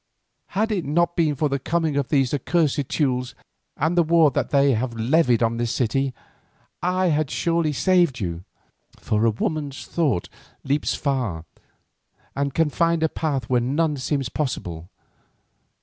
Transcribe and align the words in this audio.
Had 0.57 0.71
it 0.71 0.83
not 0.83 1.15
been 1.15 1.35
for 1.35 1.47
the 1.47 1.59
coming 1.59 1.95
of 1.95 2.07
these 2.09 2.33
accursed 2.33 2.89
Teules, 2.89 3.35
and 3.77 3.95
the 3.95 4.01
war 4.01 4.31
that 4.31 4.49
they 4.49 4.71
have 4.73 4.95
levied 4.95 5.43
in 5.43 5.57
the 5.57 5.67
city, 5.67 6.11
I 6.81 7.09
had 7.09 7.29
surely 7.29 7.71
saved 7.71 8.19
you, 8.19 8.43
for 8.97 9.25
a 9.25 9.29
woman's 9.29 9.85
thought 9.85 10.27
leaps 10.63 10.95
far, 10.95 11.45
and 12.35 12.51
can 12.51 12.71
find 12.71 13.03
a 13.03 13.09
path 13.09 13.47
where 13.47 13.61
none 13.61 13.95
seems 13.95 14.27
possible. 14.27 14.89